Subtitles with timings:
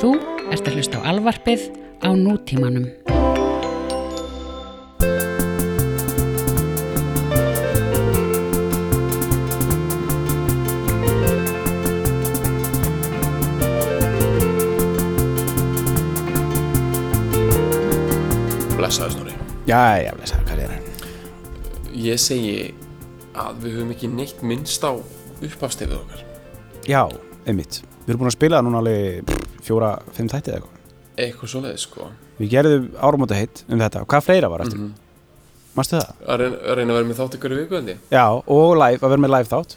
[0.00, 0.14] Þú
[0.48, 1.66] ert að hlusta á alvarpið
[2.00, 2.86] á nútímanum.
[18.78, 19.36] Blessaði Snorri
[19.68, 20.88] Jæja, blessa, hvað er hann?
[21.92, 22.56] Ég segi
[23.36, 26.24] að við höfum ekki neitt minnst á upphafstefið okkar
[26.88, 27.04] Já,
[27.44, 29.39] einmitt Við erum búin að spila það núna alveg
[29.70, 30.76] pff, fjóra, fimm þætti eða eitthvað
[31.20, 32.10] Eitthvað svoleiðis sko
[32.40, 34.78] Við gerðum áramóta heitt um þetta og hvað fleira var eftir?
[34.80, 34.92] Mhm.
[35.76, 36.08] Manstu það?
[36.26, 39.22] að reyna, að vera með þátt ykkur í viku hendi Já, og live, að vera
[39.22, 39.76] með live þátt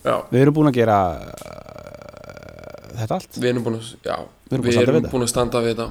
[0.00, 4.16] Já, Við erum búin að gera uh, þetta allt við erum búin að, já,
[4.48, 5.12] Við erum búin við erum þetta.
[5.12, 5.88] búin að standa við þetta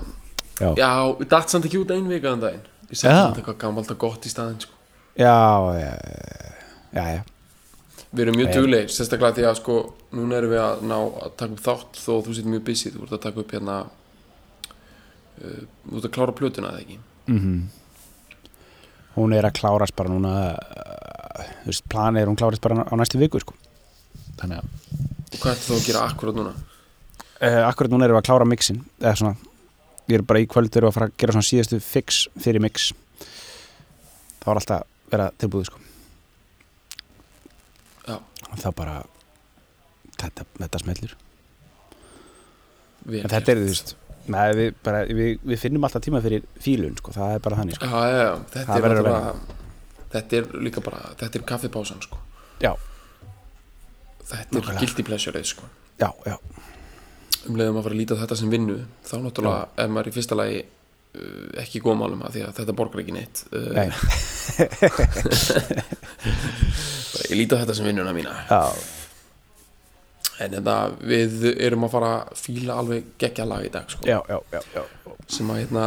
[0.59, 3.13] Já, Já, við datt samt ekki út einn vika en daginn Ég Já.
[3.13, 4.73] samt eitthvað gamalt og gott í staðinn sko.
[5.19, 5.35] já,
[5.77, 5.91] já,
[6.95, 7.21] já, já.
[8.09, 9.73] Við erum mjög duglegir, sérstaklega því að sko
[10.17, 13.03] Núna erum við að ná að taka upp þátt Þó þú sitt mjög busy, þú
[13.05, 16.97] ert að taka upp hérna uh, Þú ert að klára plötuna eða ekki
[17.29, 17.59] Mm
[19.19, 22.93] Hún er að klárast bara núna uh, Þú veist, planið er hún klárast bara á
[22.97, 23.55] næstu viku sko.
[24.39, 26.53] Þannig að hvað ertu þá að gera akkurat núna?
[26.55, 29.35] uh, Akkurat núna erum við að klára mixin eða svona
[30.09, 32.63] Ég er bara í kvöld erum við að fara að gera svona síðastu fix fyrir
[32.63, 32.89] mix
[34.39, 35.83] Það var alltaf að vera tilbúið sko.
[38.57, 38.97] Það bara
[40.19, 41.15] Þetta, þetta smellir
[43.09, 43.95] En þetta er, þú veist
[44.29, 47.13] Nei, við, bara, við, við finnum alltaf tíma fyrir fílun sko.
[47.15, 47.87] Það er bara þannig sko.
[47.89, 49.31] Já, já, þetta er að náttúrulega
[50.09, 52.19] Þetta er líka bara, þetta er kaffipásan sko.
[54.29, 55.69] Þetta er guilty pleasure sko.
[55.99, 56.37] Já, já,
[57.47, 58.75] Um leiðum að fara að líta þetta sem vinnu
[59.07, 60.59] Þá náttúrulega er maður í fyrsta lagi
[61.63, 63.89] ekki í góð málum að því að þetta borgar ekki neitt uh, Nei.
[67.29, 68.61] Ég líti á þetta sem vinnuna mína já,
[70.39, 74.19] En þetta, við erum að fara að fíla alveg geggja lag í dag sko já,
[74.29, 74.83] já, já, já.
[75.35, 75.85] sem að hérna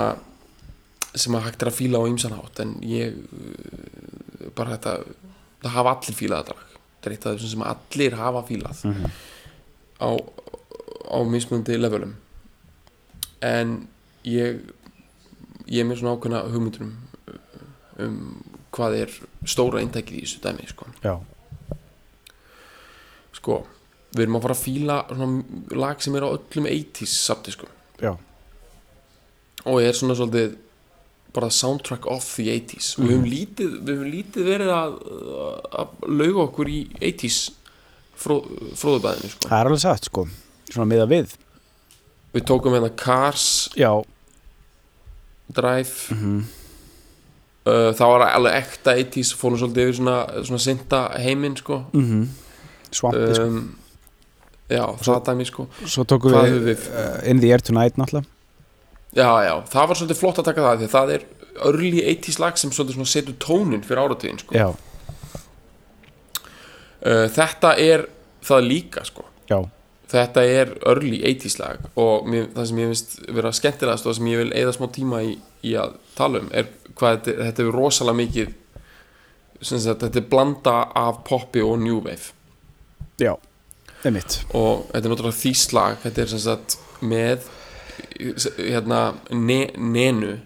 [1.23, 3.21] sem að hægt er að fíla á ýmsan hátt en ég uh,
[4.57, 4.93] bara þetta
[5.63, 8.79] það hafa allir fílað þetta lag þetta er eitt af þessum sem allir hafa fílað
[8.91, 9.07] Mhm.
[10.03, 10.05] á,
[11.15, 12.13] á mismunandi levelum
[13.43, 13.69] en
[14.27, 14.53] ég
[15.67, 16.97] ég er með svona ákveðna hugmyndur um,
[18.03, 18.19] um
[18.73, 19.15] hvað er
[19.49, 20.89] stóra eintækið í þessu dæmi sko.
[21.05, 21.15] já.
[23.37, 23.63] sko,
[24.15, 27.69] við erum að fara að fíla svona lag sem er á öllum 80s sapti sko
[28.01, 28.13] já.
[29.65, 30.57] og er svona svolítið
[31.33, 34.97] bara soundtrack of the 80s og við höfum lítið, við höfum lítið verið að,
[35.83, 37.39] að lauga okkur í 80s
[38.23, 38.43] fró,
[38.77, 39.49] fróðubæðinu sko.
[39.49, 40.27] Það er alveg satt sko
[40.73, 41.33] Svona miða við
[42.33, 43.47] við tókum hérna Cars
[43.77, 43.91] Já
[45.55, 46.17] Drive.
[46.17, 46.43] Mm
[47.67, 50.17] uh, það var alveg ekta 80s fórum svolítið yfir svona,
[50.49, 51.83] svona synda heiminn sko.
[51.93, 52.27] -hmm.
[52.93, 53.47] Svampi sko.
[53.47, 53.77] Um,
[54.69, 55.67] já, það dæmi sko.
[55.87, 58.27] Svo tókum við, við- uh, In the Air Tonight náttúrulega.
[59.15, 61.23] Já, já, það var svolítið flott að taka það því að það er
[61.65, 64.55] early 80s lag sem svolítið setur tónin fyrir áratíðin sko.
[64.55, 64.69] Já,
[67.07, 68.07] uh, þetta er
[68.43, 69.25] það líka sko.
[69.51, 69.69] Já,
[70.13, 74.19] þetta er early 80s lag og mér, það sem ég finnst vera skemmtilegast og það
[74.19, 76.69] sem ég vil eigða smá tíma í, í að tala um er
[76.99, 78.53] hvað þetta, þetta er rosalega mikið
[79.63, 82.33] sem sagt, þetta er blanda af poppi og new wave.
[83.23, 83.37] Já
[84.03, 87.51] Það er mitt og þetta er náttúrulega þýslag þetta er sem sagt með
[88.59, 90.37] hérna ne, nenu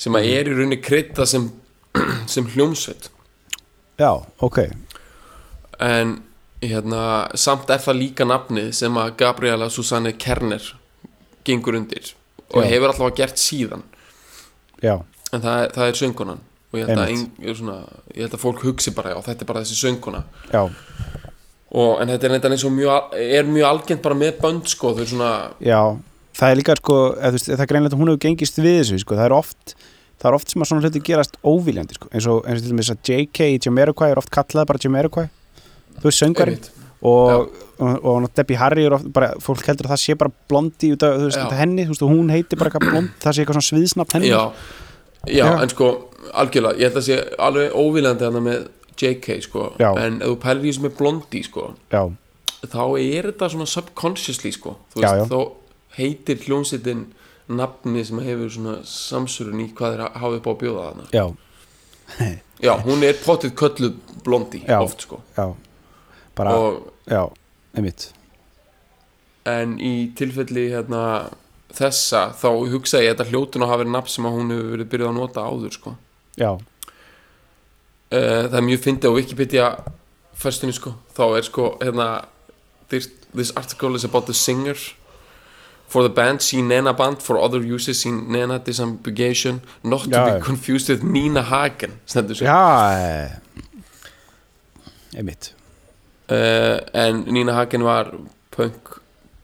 [0.00, 1.50] sem að er í rauninni krydda sem,
[2.32, 3.10] sem hljómsveit.
[4.00, 4.62] Já, ok.
[5.84, 6.14] En
[6.60, 7.02] hérna
[7.38, 10.64] samt er það líka nafnið sem að Gabriela Susanne Kerner
[11.46, 12.12] gengur undir
[12.50, 12.68] og Já.
[12.74, 13.84] hefur alltaf gert síðan
[14.80, 14.98] Já,
[15.32, 17.78] en það, það er söngunan og ég held, ein, svona,
[18.14, 20.20] ég held að fólk hugsi bara já þetta er bara þessi sönguna
[20.52, 24.70] já, og, en þetta er, þetta eins og mjög, er mjög algengt bara með bönd
[24.70, 25.32] sko þau er svona
[25.64, 25.80] já
[26.40, 29.16] Það er líka sko, eða, það er greinlega að hún hefur gengist við þessu sko.
[29.18, 29.72] það er oft
[30.20, 32.08] það er oft sem að svona hluti gerast óviljandi sko.
[32.14, 35.26] eins, og, eins og til dæmis að JK í Jamiroquai er oft kallað bara Jamiroquai
[36.00, 36.70] þú veist söngari einmitt.
[37.00, 40.92] og, og, og, Debbie Harry er oft bara, fólk heldur að það sé bara blondi
[40.94, 43.44] út af þú veist, henni, þú veist, og hún heitir bara eitthvað blond, það sé
[43.44, 44.42] eitthvað svona sviðsnapt henni já,
[45.28, 45.92] já, en sko
[46.30, 48.68] algjörlega, ég held að sé alveg óviljandi hana með
[49.00, 49.70] JK sko.
[49.80, 49.94] Já.
[49.96, 52.02] en ef þú pælir í þessu með blondi sko já,
[52.68, 54.76] þá er þetta svona subconsciously sko.
[54.92, 57.06] Þú veist, þá heitir hljónsettin
[57.50, 61.08] nafni sem hefur svona samsurun í hvað þeir hafa upp á að bjóða þarna.
[61.14, 61.24] Já,
[62.66, 65.22] já, hún er potið kölluð blondi oft sko.
[65.38, 65.48] Já
[66.40, 67.22] bara, og, já,
[67.76, 68.08] einmitt.
[69.50, 71.04] En í tilfelli hérna
[71.76, 74.70] þessa þá hugsa ég að þetta hljótun að hafa verið nafn sem að hún hefur
[74.74, 75.94] verið byrjuð að nota áður sko.
[76.40, 76.50] Já,
[78.10, 79.66] uh, það er mjög fyndið á Wikipedia
[80.40, 82.08] fyrstunni sko, þá er sko hérna
[82.90, 84.76] this, this article is about the singer
[85.90, 89.60] For the band, see Nena band For other uses, see Nena disambiguation.
[89.82, 90.40] Not to Já, be já.
[90.40, 93.30] confused with Nina Hagen Stendur svo Já, eh,
[95.18, 95.50] einmitt
[96.30, 98.12] uh, En Nina Hagen var
[98.54, 98.96] Punk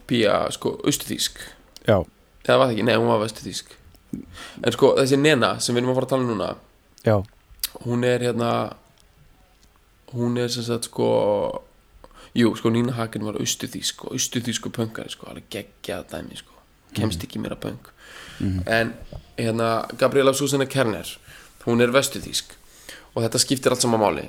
[0.06, 1.38] pía, sko, austuþýsk
[1.86, 2.00] Já,
[2.46, 3.76] Eða var það ekki, nei, hún var vestuþýsk
[4.62, 6.50] En sko, þessi Nena sem við erum að fara að tala um núna
[7.06, 7.16] já,
[7.84, 8.50] Hún er hérna
[10.14, 11.10] Hún er sem sagt sko
[12.36, 16.52] Jú, sko, Nina Hagen var austuþýsk og austuþýsku punkari, sko, alveg geggjað dæmi, sko.
[16.96, 17.88] Kemst ekki meira punk.
[18.68, 18.92] En
[19.38, 21.08] hérna Gabriela Susanna Kerner
[21.64, 22.52] hún er vestuþýsk
[23.14, 24.26] og þetta skiptir allt saman máli.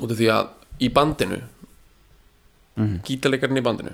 [0.00, 0.48] Út af því að
[0.82, 1.40] í bandinu.
[2.76, 2.98] Mm.
[3.04, 3.92] gítarleikarinn í bandinu.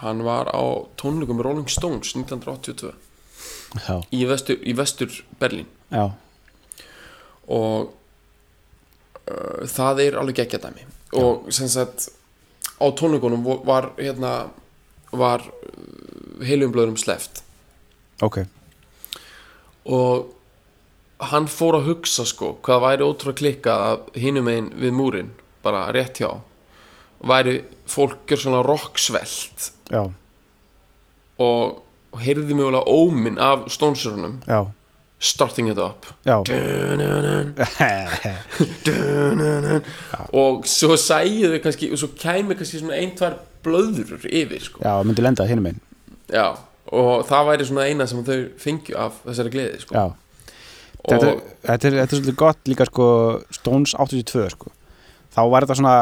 [0.00, 0.62] Hann var á
[0.98, 2.90] tónleikum með Rolling Stones 1982
[3.86, 5.68] já, í vestur, í vestur Berlín.
[5.92, 6.08] Já.
[7.50, 7.92] Og
[9.30, 10.86] uh, það er alveg geggja dæmi.
[11.20, 12.08] Og sem sagt
[12.80, 14.34] á tónleikunum vo- var hérna
[15.12, 17.42] var uh, heilum blöðurum sleft
[18.22, 18.42] Ok,
[19.90, 20.28] og
[21.32, 23.06] hann fór að hugsa sko hvað væri
[23.40, 25.30] klikkað að hinum einn við múrin
[25.64, 26.30] bara rétt hjá.
[27.20, 27.60] Væri
[27.90, 29.72] fólk gjör svona rocksvelt.
[29.90, 30.06] Já,
[31.40, 34.66] og, og heyrði mjögulega óminn af stónsörunum já,
[35.18, 36.06] starting it up.
[36.24, 36.40] Já.
[40.32, 43.34] Og svo sæðu þau kannski og svo kæmi kannski svona ein, tvær
[43.64, 44.82] blöður yfir sko.
[44.84, 45.80] Já, myndi lenda hinum einn
[46.30, 46.56] já,
[46.94, 50.04] og það væri svona eina sem þau fengju af þessari gleði sko.
[51.00, 51.30] Þetta,
[51.64, 53.06] þetta, er, þetta er svolítið gott líka sko
[53.56, 54.72] Stones 82 sko
[55.34, 55.96] þá var þetta svona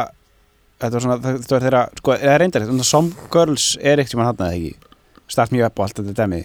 [0.79, 4.23] þetta var svona, þetta var þeirra, sko, eða reyndar þetta, Some Girls er ekkert sem
[4.23, 4.95] hann eða ekki?
[5.29, 6.41] Start Me Up og allt þetta demi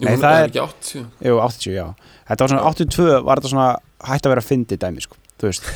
[0.00, 1.00] Jú, Nei, það er ekki átt jú.
[1.28, 1.86] Jú, 80, já.
[2.30, 3.66] Þetta var svona, 82 var þetta svona
[4.08, 5.66] hætt að vera fyndi dæmi, sko Þú veist,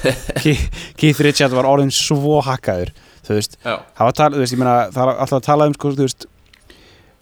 [1.01, 2.93] Keith- Richards var orðin svo hakkaður
[3.25, 5.69] Þú veist, já, það var talað, þú veist, ég meina það er alltaf að tala
[5.71, 6.27] um, sko, þú veist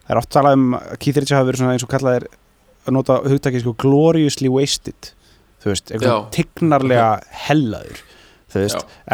[0.03, 2.27] það er oft talað um að Keith Richards hafi verið svona eins og kallað er
[2.83, 5.13] að nota hugtakið sko gloriously wasted
[5.63, 7.11] þú veist, eitthvað tignarlega
[7.47, 8.01] hellaður.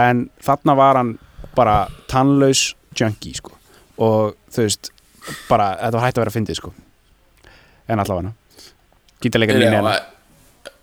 [0.05, 1.14] En þarna var hann
[1.56, 1.76] bara
[2.11, 3.55] tannlaus junkie, sko.
[3.99, 4.90] Og þú veist,
[5.49, 6.73] bara þetta var hægt að vera fyndið, sko.
[7.88, 8.32] En allavega.
[9.23, 9.96] Gítarleikarinn í já, neina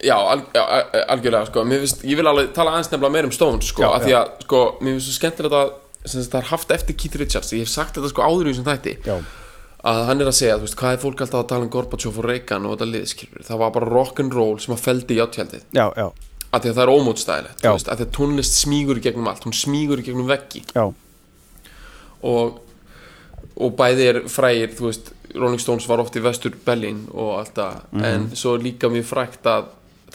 [0.04, 1.64] já, al, já, al- algjörlega sko.
[1.72, 4.32] Finnst, ég vil alveg tala aðeins nefnilega meir um Stones sko, Já, af því að
[4.46, 5.74] sko, mér finnst svo skemmtilegt að
[6.06, 7.54] það er haft eftir Keith Richards.
[7.56, 8.96] Ég hef sagt þetta sko áður í þessum þætti.
[9.08, 9.16] Já,
[9.86, 12.16] að hann er að segja, þú veist, hvað er fólk alltaf að tala um Gorbachev
[12.22, 15.86] og Reagan og þetta liðskilur það var bara rock'n'roll sem að feldi í átjaldið já,
[15.94, 16.08] já,
[16.56, 19.56] af því að það er ómótstæðilegt af því að tónlist smígur í gegnum allt hún
[19.58, 20.64] smígur í gegnum veggi.
[20.76, 20.86] Já,
[22.26, 22.60] og,
[23.56, 27.56] og bæði er frægir þú veist, Rolling Stones var oft í vestur Berlin og allt
[27.58, 28.04] það Mhm.
[28.06, 29.66] en svo líka mjög frægt að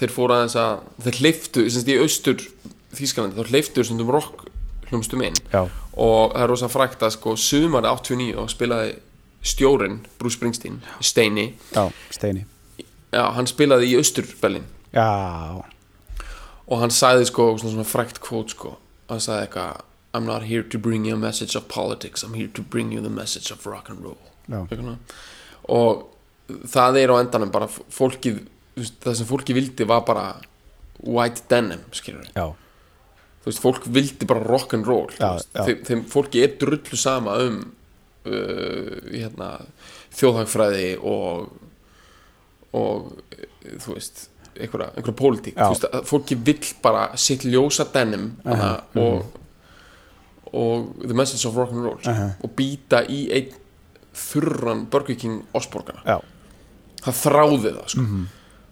[0.01, 2.47] þeir fóru aðeins að þeir hleyftu, sem sagt í austur
[2.91, 4.47] Þýskalandi, þá hleyftu þessum rock
[4.91, 5.37] hljómsdum inn.
[5.53, 5.61] Já,
[5.95, 8.97] og það er rosa frægt að sko sumari 89 og spilaði
[9.45, 11.55] stjórin Bruce Springsteen, Steini.
[11.75, 12.45] Já, steini.
[13.13, 15.63] Já, hann spilaði í austur Berlin já,
[16.71, 18.77] og hann sagði sko svona, svona frækt kvót sko
[19.11, 22.51] hann sagði eitthvað I'm not here to bring you a message of politics I'm here
[22.55, 24.19] to bring you the message of rock and roll
[24.49, 24.97] svona.
[25.71, 26.07] og
[26.67, 28.41] það er á endanum bara fólkið
[29.05, 30.25] það sem fólki vildi var bara
[31.05, 32.49] white denim skilur já,
[33.45, 35.51] þú veist, fólk vildi bara rock and roll þú Já, veist.
[35.55, 35.63] já.
[35.69, 37.61] þeim, þeim fólki er drullu sama um
[38.27, 39.51] uh, hérna,
[40.19, 41.51] þjóðhagfræði og
[42.75, 43.13] og
[43.83, 44.27] þú veist
[44.67, 49.37] einhverja, einhverja pólitík veist, að fólki vill bara sitt ljósa denim uh og
[50.53, 52.29] og the message of rock and roll uh Aha.
[52.43, 53.53] og býta í einn
[54.15, 56.17] þurran Burger King osborgana já,
[57.05, 58.01] það þráði það sko.
[58.03, 58.25] Mhm.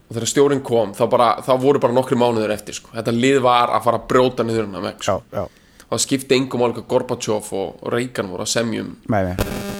[0.09, 2.90] og þegar stjórin kom þá, bara, þá voru bara nokkri mánuður eftir sko.
[2.97, 5.23] þetta lið var að fara að brjóta niður hennar veg sko.
[5.33, 5.47] já, já,
[5.90, 8.97] það skipti engum álíka Gorbachev og, og Reagan voru að semjum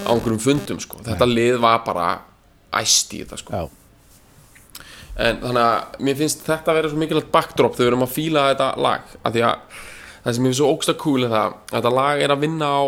[0.07, 1.03] á einhverjum fundum sko.
[1.03, 2.07] þetta lið var bara
[2.79, 3.53] æst í þetta sko.
[5.19, 8.15] En þannig að mér finnst þetta að vera svo mikilvægt backdrop þegar við erum að
[8.15, 9.15] fíla þetta lag.
[9.23, 9.81] Af því að
[10.25, 12.71] það sem ég finnst svo ógsta cool er það að þetta lag er að vinna
[12.71, 12.83] á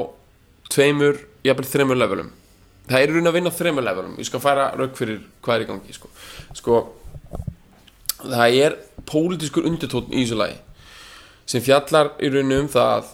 [0.70, 2.32] tveimur, jafnvel þreimur levelum.
[2.90, 4.16] Það er raun að vinna á þreimur levelum.
[4.18, 6.10] Ég skal færa rauk fyrir hvað er í gangi sko,
[6.58, 6.80] sko
[8.20, 8.76] það er
[9.08, 10.58] pólitískur undirtótt í þessu lagi
[11.50, 13.08] sem fjallar í raun um það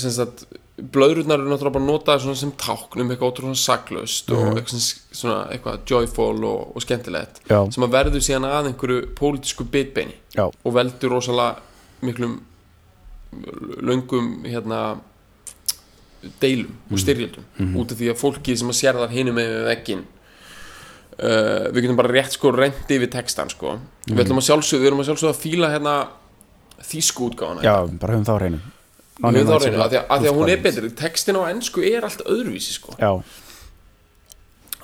[0.00, 0.44] sem sagt
[0.74, 5.18] blöðrurnar eru náttúrulega bara notaðar svona sem tákn um eitthvað ótrúlega saklaust og eitthvað, sem-
[5.20, 7.60] svona, eitthvað joyful og, og skemmtilegt Já.
[7.70, 11.60] sem að verður síðan að einhverju pólitísku bitbeini já, og veldur rosalega
[12.02, 12.40] miklum
[13.82, 14.80] löngum hérna
[16.40, 20.04] deilum og styrjöldum út af því að fólkið sem að sér þar hinum með vekkin
[20.04, 23.74] uh, við getum bara rétt sko rendi yfir textan sko.
[24.08, 25.96] Við ætlum að sjálfsögðu, við erum að sjálfsögðu að fíla hérna
[26.84, 28.62] þýsku útgáfana já, bara höfum þá hreinu
[29.22, 30.90] við þá reyna, af því að, að hún er betri.
[30.98, 32.96] Textin á ennsku er allt öðruvísi sko.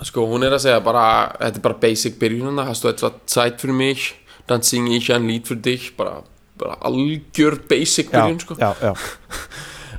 [0.07, 1.05] Sko, hún er að segja bara,
[1.41, 4.15] þetta er bara basic byrjunina, hast du etwa Zeit für mich,
[4.49, 6.23] dann singe ich ein Lied für dich, bara,
[6.59, 8.57] bara algjör basic byrjun, sko.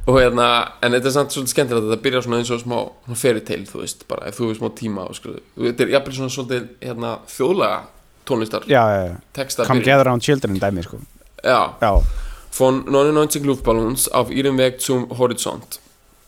[0.09, 0.47] hérna,
[0.81, 2.77] en þetta er samt svolítið skemmtilegt þetta byrjar svona eins og smá
[3.21, 6.33] fairy tale, þú veist, bara ef þú hefur smá tíma sko, þetta er jafnvel svona
[6.33, 7.77] svolítið, hérna, þjóðlega
[8.31, 8.67] tónlistar,
[9.67, 10.97] Come gather around children dæmi sko.
[11.45, 11.93] Já, Já,
[12.51, 15.79] von 99 Luftballons auf ihrem Weg zum Horizont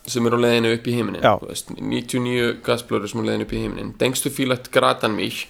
[0.06, 3.54] sem er á leiðinu upp í heiminin veist, 99 gasblöður sem er á leiðinu upp
[3.56, 5.46] í heiminin denkst du vielleicht gerade an mich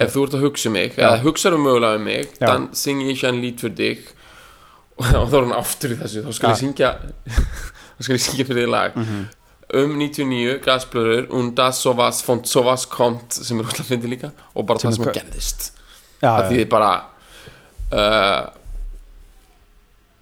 [0.00, 1.02] ef þú ert að hugsa um mig Já.
[1.10, 4.00] eða hugsaðu mögulega um mig dann singi ich ein Lied für dich.
[5.00, 6.22] Og þá er hann aftur í þessu.
[6.26, 6.88] Þá skal ég syngja
[7.96, 8.98] þá skal ég syngja fyrir því lag.
[9.80, 14.66] Um 99 gasblöður und das sowas von sowas kommt sem er alltaf fyndi líka og
[14.68, 15.68] bara Sem það sem er að gerðist.
[16.20, 16.90] Það þýðir bara
[17.92, 18.42] uh,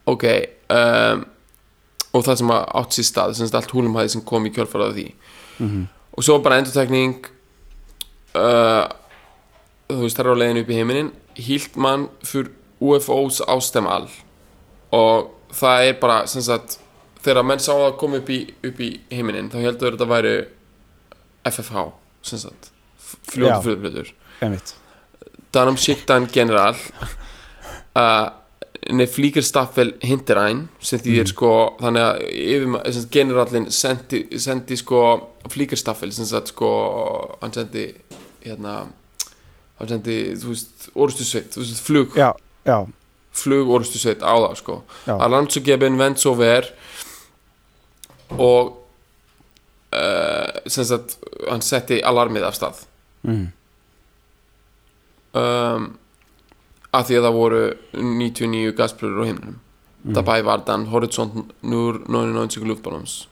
[0.08, 0.24] ok
[0.74, 1.24] um,
[2.16, 5.08] og það sem að átt sér stað sem allt húlumhæði sem kom í kjölfarað því
[5.58, 5.86] Mhm.
[6.14, 7.26] og svo bara endurtekning
[8.38, 8.86] uh,
[9.90, 14.06] þú veist það er á leiðinu upp í heiminin hýlt mann fyrir UFOs ástemmal
[14.94, 16.78] og það er bara sem sagt
[17.24, 18.38] þegar menn sá að koma upp í,
[18.68, 20.34] upp í heiminin þá heldur þetta væri
[21.50, 21.84] FFH
[22.22, 23.16] sem sagt Já.
[23.32, 24.12] fljótu fljóðblöður
[25.80, 26.76] schickt ein General
[27.98, 28.28] uh,
[28.88, 35.02] eine Fliegerstaffel hinter ein sem því er sko þannig að yfir, generalin sendi, sendi sko
[35.50, 36.70] fliegerstaffel sem sagt sko
[37.42, 37.90] hann sendi
[38.44, 38.86] hérna
[39.78, 42.16] hann sendi þú veist orustusveit þú veist flug.
[42.18, 42.32] Já,
[42.66, 42.78] já,
[43.38, 44.80] flug orustusveit á það sko.
[45.06, 45.14] Já.
[45.14, 46.72] að landsugefin vend svo ver
[48.34, 48.74] og
[49.94, 52.84] uh, sem sagt hann setti alarmið af stað.
[53.28, 53.46] Mm.
[55.38, 55.88] um,
[56.94, 57.62] að því að það voru
[57.94, 59.56] 99 gaspröður á himnum
[59.98, 60.14] Mm.
[60.14, 63.26] dabei var dann horizont nur 99 luftballons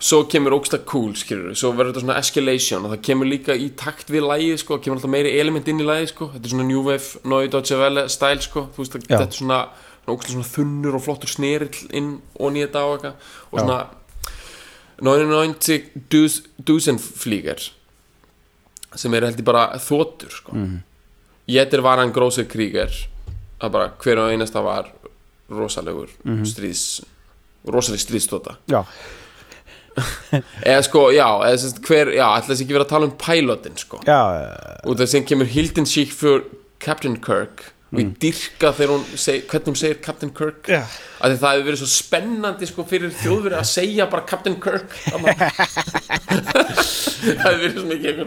[0.00, 3.68] svo kemur ógsta cool skilur svo verður þetta svona escalation og það kemur líka í
[3.76, 6.66] takt við lægið sko, kemur alltaf meiri element inn í lægið sko, þetta er svona
[6.70, 9.60] New Wave, Neue Deutsche Welle stæl sko, þú veist, þetta er svona
[10.08, 13.78] ógsta svona þunnur og flottur snerill inn og nýja dag og svona
[15.02, 17.68] 99 dus, Dusenflieger
[18.96, 20.56] sem er heldur bara þotur sko.
[20.56, 20.76] Mm.
[21.48, 22.90] Jeter var hann grósir kríger
[23.62, 24.88] að bara hver og einasta var
[25.50, 26.42] rosalegur Mhm.
[26.44, 27.04] stríðs
[27.66, 28.82] rosaleg stríðstóta já,
[30.66, 33.78] eða sko, já, eða sérst hver já, ætla þess ekki vera að tala um pilotin
[33.80, 34.00] sko.
[34.04, 34.50] Já, já,
[34.84, 36.44] og það sem kemur Hilden Schick fyrir
[36.82, 40.66] Captain Kirk og ég dyrka þegar hún seg, hvernig hún segir Captain Kirk.
[40.66, 40.82] Já.
[41.22, 44.90] að því það hefur verið svo spennandi sko fyrir þjóðverið að segja bara Captain Kirk
[46.26, 48.20] það hefur verið svo mikið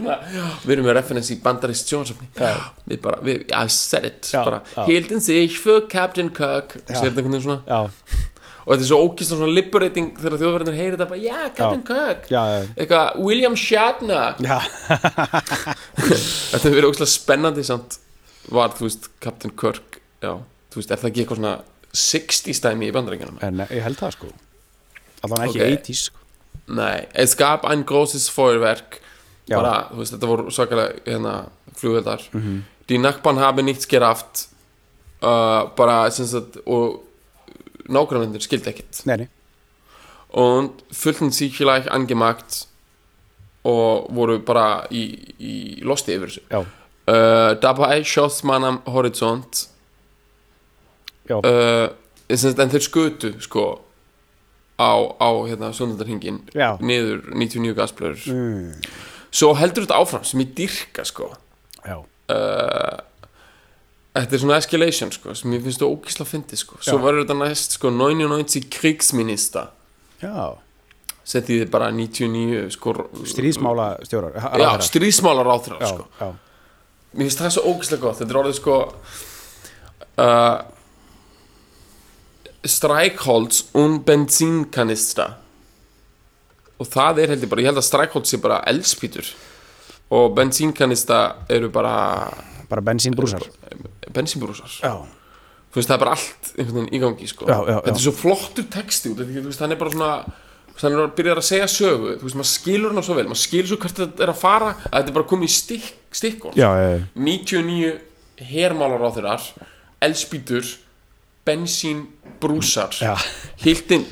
[0.64, 4.64] við erum með reference í bandarist sjónsöfni við bara, við, I said it Já, bara,
[4.76, 4.84] já.
[4.88, 6.76] Hilden Schick fyrir Captain Kirk.
[6.80, 7.62] Og segir þetta einhvern veginn svona.
[7.68, 7.80] Já,
[8.60, 12.28] og þetta er svo ógist svona liberating þegar þjóðverðinir heyrir þetta bara, já, Captain Kirk.
[12.76, 14.38] Eitthvað, William Shatner.
[16.00, 17.98] Þetta hefur verið ógæslega spennandi samt
[18.48, 20.34] var, þú veist, Captain Kirk já,
[20.72, 21.56] þú veist, er það ekki eitthvað svona
[21.94, 23.40] 60 stæmi í bandaríkjunum?
[23.46, 24.32] En, ég held það sko.
[25.26, 25.76] Allan ekki Ok.
[25.80, 26.26] 80s sko.
[26.80, 29.00] Nei, es gab ein großes Feuerwerk
[29.50, 29.56] Já.
[29.58, 31.34] bara, þú veist, þetta voru svakalega hérna,
[31.80, 32.22] flugveldar.
[32.90, 34.48] Die Nachbarn haben nichts gerafft
[35.22, 37.02] uh, bara, sem sagt og
[37.90, 39.02] nágrannvendur skildi ekkert.
[39.10, 39.30] Nei, nei,
[40.30, 42.68] und fühlten sich gleich angemacht
[43.66, 45.02] og voru bara í,
[45.42, 46.44] í losti yfir þessu.
[46.54, 46.62] Já,
[47.10, 49.66] uh, dabei schoss man am Horizont.
[51.30, 51.90] Já, uh,
[52.30, 53.68] en þeir skutu sko
[54.80, 56.78] á, á hérna, sundandarhingin já.
[56.80, 58.88] niður 99 gasblöður mm.
[59.30, 61.34] svo heldur þetta áfram sem ég dyrka sko.
[62.30, 63.00] Uh,
[64.14, 66.78] þetta er svona escalation sko sem ég finnst þú ógísla að fyndi sko.
[66.78, 67.04] Svo Já.
[67.08, 69.72] verður þetta næst sko 99 krigsminister
[70.22, 70.58] já.
[71.30, 72.94] Sem þýðir bara 99 sko
[73.34, 76.32] Stríðsmála stjórar já, stríðsmálar áþrar sko
[77.14, 78.20] mér finnst það svo ógíslega gott.
[78.20, 78.80] Þetta er orðið sko
[80.24, 80.58] uh,
[82.70, 85.38] Streichholz und Benzinkanister.
[86.80, 89.32] Og það er heldur bara, ég held að Streichholz sé bara eldspýtur.
[90.10, 91.96] Og bensínkanister eru bara
[92.70, 93.44] bara bensínbrúsar.
[94.14, 94.72] Bensínbrúsar.
[94.82, 94.94] Já,
[95.70, 96.52] þú veist það er bara allt
[96.94, 97.46] í gangi sko.
[97.50, 97.80] Já, já, já.
[97.86, 100.14] þetta er svo flottur texti þú veist, hann er bara svona
[100.80, 103.16] þú veist, hann er að byrja að segja sögu þú veist, maður skilur hann svo
[103.18, 105.56] vel, maður skilur svo hvert þetta er að fara að þetta er bara komið í
[105.56, 107.98] stikk, stikkon já, já, 99
[108.50, 109.50] hermálar á þeirrar
[110.08, 110.70] eldspýtur
[111.46, 113.16] bensínbrúsar já.
[113.64, 114.06] Hiltin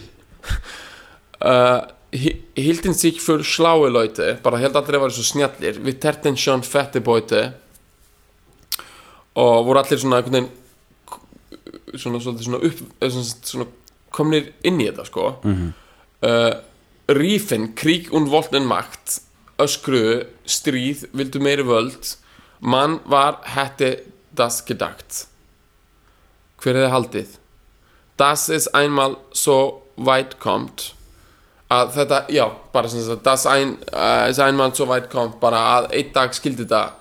[1.46, 5.80] uh, Hi- Hiltin sig schlaue Leute bara held allir að vera svo snjallir.
[5.84, 7.42] Við terten sjón fette bóti
[9.38, 13.68] og voru allir svona einhvern veginn svona, svona, svona, upp, eh, svona, svona
[14.16, 15.28] komnir inn í þetta sko.
[15.44, 15.74] Mm -hmm.
[16.26, 16.58] Uh,
[17.10, 19.22] Riefen, Krieg und Wolten Macht
[19.58, 22.16] öskruðu stríð, vildu meiri völd.
[22.60, 23.98] Mann var hætti
[24.38, 25.28] das gedacht
[26.62, 27.34] hver er þið haldið?
[28.18, 30.92] Das ist einmal so weit kommt
[31.70, 35.60] að þetta, já, bara sem sagt das ein, uh, ist einmal so weit kommt bara
[35.76, 36.96] að einn dag skildi þetta.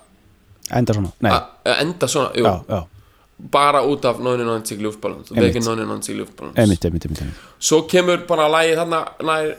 [0.76, 2.95] Enda svona, nei, að enda svona, jú, já, já
[3.38, 5.30] bara út af 99 luftballons.
[5.30, 5.54] Einmitt.
[5.54, 6.56] veginn 99 luftballons.
[6.58, 9.50] Einmitt, einmitt, einmitt, svo kemur bara lagið þarna nær,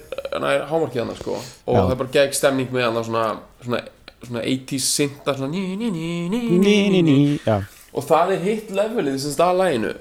[0.41, 1.35] nær hámarkið þarna sko.
[1.67, 1.81] Og Já.
[1.83, 3.25] það er bara gegg stemning með þarna svona,
[3.63, 3.81] svona,
[4.25, 7.59] svona 80s synda svona ní, ní, ní, ní, ní, Ný, ný, ný, já,
[7.93, 9.93] og það er hitt levelið sem stað laginu.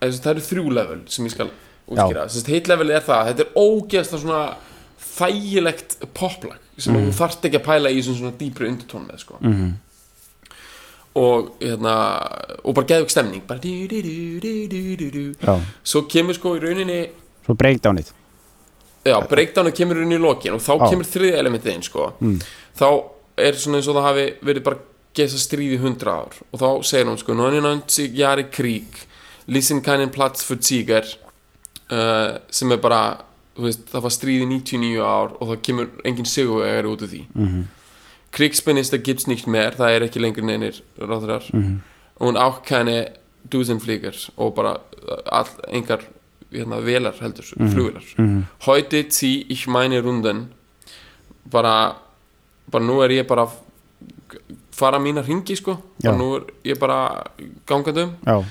[0.00, 1.50] Þessi, það eru þrjú level sem ég skal
[1.88, 2.28] útskýra.
[2.52, 4.56] Hitt levelið er það, þetta er ógeðslega svona
[5.14, 7.08] þægilegt poplag sem Mhm.
[7.08, 9.38] þú þarft ekki að pæla í svona dýpri undirtón með sko.
[9.40, 9.72] -hmm.
[11.14, 11.94] Og hérna
[12.64, 15.24] og bara geðvik stemning bara dú, dú, dú,
[15.84, 17.02] svo kemur sko í rauninni
[17.44, 18.12] Svo breakdownið.
[19.04, 20.84] Já, breakdownu kemur inn í lokin og þá Já.
[20.90, 22.06] kemur þriðja elementið inn sko.
[22.78, 22.88] þá
[23.36, 24.78] er svona eins og það hafi verið bara
[25.14, 29.04] gesa stríð í hundra ár og þá segir hún sko 99 jari krík.
[29.46, 31.04] Listen keinen Platz für Tiger.
[31.92, 33.20] Uh, sem er bara
[33.60, 37.26] veist, það var stríð í 99 ár og það kemur engin sigurvegar út af því.
[37.34, 37.64] Mm -hmm.
[38.34, 41.78] Kriegsminister gibt's nicht mehr það er ekki lengur neinir ráðurar -hmm.
[42.18, 43.06] og hún keine
[43.52, 44.72] Dusenflieger og bara
[45.08, 46.00] uh, all, engar
[46.50, 48.42] hérna, velar heldur, mm flugvelar -hmm.
[48.66, 50.48] heute zieh ich meine Runden.
[51.50, 51.96] Bara
[52.70, 53.48] bara nú er ég bara
[54.70, 55.76] fara mína hringi sko.
[56.04, 56.10] Já.
[56.10, 57.24] og nú er ég bara
[57.66, 58.44] gangandum Já,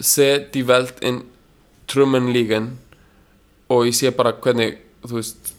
[0.00, 1.22] se die Welt in
[1.86, 2.78] Trummen liegen
[3.68, 5.54] og ég sé bara hvernig veist,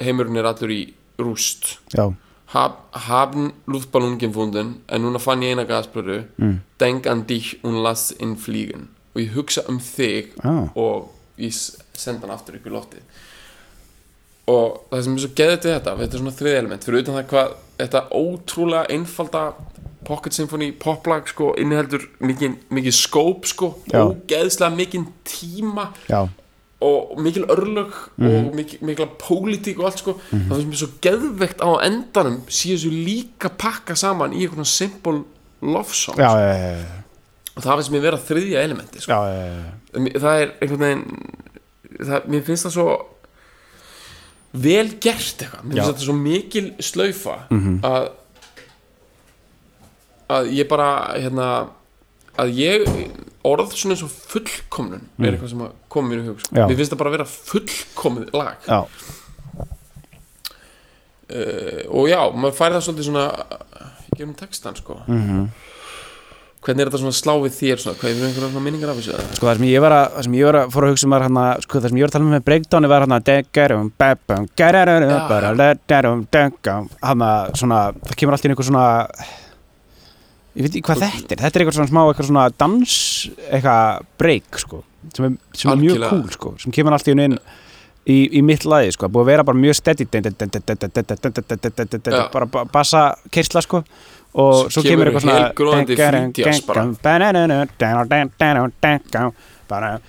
[0.00, 1.78] heimurinn er allur í rúst.
[1.94, 2.12] Já,
[2.54, 2.76] Hab,
[3.08, 6.58] haben Luftballon gefunden en núna fann ég eina gasblöru mm.
[6.78, 10.70] denk an dich und lass ihn fliegen og ég hugsa um þig Já.
[10.74, 11.54] og ég
[11.98, 13.02] senda hann aftur upp í loftið
[14.50, 17.18] og það sem er svo geðið til þetta þetta er svona þrið element, fyrir utan
[17.18, 19.44] það hvað þetta ótrúlega einfalda
[20.04, 24.02] Pocket Symphony poplag sko inniheldur mikið, skóp sko Já.
[24.04, 26.26] ógeðslega mikið tíma já,
[26.82, 31.62] og mikil örlög og mikil, mikil pólitík og allt sko það finnst mér svo geðvegt
[31.62, 35.22] á endanum síðan svo líka pakka saman í einhvern simple
[35.62, 37.00] love song já, já, já, já,
[37.54, 39.20] og það finnst mér vera þriðja elementi sko.
[39.94, 41.06] það er einhvern veginn
[42.00, 42.88] það, mér finnst það svo
[44.54, 45.64] vel gert eitthvað.
[45.66, 47.38] Mér finnst þetta svo mikil slaufa
[47.90, 48.10] að
[50.34, 51.48] að ég bara hérna
[52.40, 52.86] að ég
[53.44, 56.54] orð svona eins og fullkomnun er eitthvað sem að koma mér í hug sko.
[56.56, 58.80] Mér finnst það bara að vera fullkomið lag já.
[61.30, 63.26] uh, og já, maður fær það svolítið svona
[64.14, 65.46] í gerum textan sko Mhm.
[66.64, 69.18] hvernig er þetta svona slá við þér svona, hvað er einhverja svona minningar af þessu?
[69.36, 71.10] Sko það sem ég var að, það sem ég var að fór að hugsa um
[71.12, 73.90] var hérna, sko það sem ég var að tala um með breakdowni var hérna degarum,
[74.00, 75.28] bebum, gararum, Já.
[75.28, 78.86] bara ledarum, degam hérna svona, það kemur alltaf inn einhver svona
[80.54, 82.96] ég veit ekki hvað þetta er þetta er eitthvað svona smá, eitthvað svona dans
[83.50, 84.82] eitthvað break, sko
[85.14, 87.38] sem er, sem er mjög cool, sko, sem kemur alltaf inn
[88.04, 90.06] í, í mitt lagi, sko, búið að vera bara mjög steady
[92.34, 93.82] bara ba- bassa kersla, sko
[94.34, 95.36] og Svo kemur eitthvað svona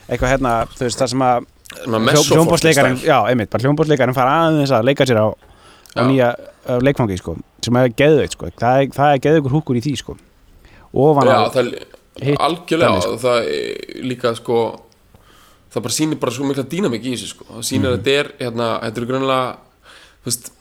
[0.09, 1.45] eitthvað hérna þú veist það sem að
[2.31, 5.27] hljómbósleikarinn já, einmitt, bara hljómbósleikarinn fara aðeins að leika sér á,
[6.09, 6.31] nýja
[6.81, 10.17] leikfangi sko, sem er geðveit sko það er, það er geðveikur húkur í því sko
[10.95, 11.69] ofan á það
[12.23, 13.15] hitt algjörlega sko.
[13.19, 13.39] það
[14.07, 14.57] líka sko
[15.75, 17.93] það bara sýnir bara svo mikla dýnamik í þessu sko það sýnir Mhm.
[17.93, 19.55] að þetta er hérna, þetta er grunlega
[20.23, 20.51] þú veist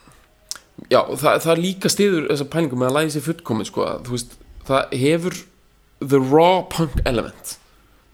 [0.90, 4.16] já, það, það líka stiður þessa pælingu með að lægi sér fullkomið sko að, þú
[4.16, 4.32] veist,
[4.66, 5.34] það hefur
[6.04, 7.54] the raw punk element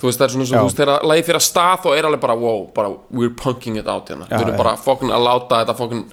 [0.01, 0.61] þú veist, það er svona svo, Já.
[0.61, 3.77] þú veist, þegar lægi fyrir að stað og er alveg bara, wow, bara we're punking
[3.81, 6.05] it out hérna, við erum bara fokkin að láta þetta fokkin